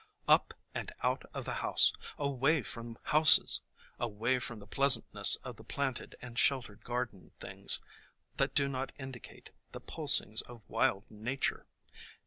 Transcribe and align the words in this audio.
Up 0.27 0.55
and 0.73 0.91
out 1.03 1.25
of 1.31 1.45
the 1.45 1.53
house! 1.61 1.93
Away 2.17 2.63
from 2.63 2.97
houses! 3.03 3.61
Away 3.99 4.39
from 4.39 4.57
the 4.57 4.65
pleasantness 4.65 5.35
of 5.43 5.57
the 5.57 5.63
planted 5.63 6.15
and 6.23 6.39
sheltered 6.39 6.83
garden 6.83 7.33
things 7.39 7.79
that 8.37 8.55
do 8.55 8.67
not 8.67 8.93
indicate 8.97 9.51
the 9.73 9.79
pulsings 9.79 10.41
of 10.41 10.63
wild 10.67 11.03
nature! 11.11 11.67